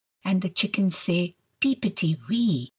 And 0.25 0.41
the 0.41 0.49
chickens 0.49 0.97
say, 0.97 1.35
"Peepity 1.59 2.17
wee!" 2.27 2.69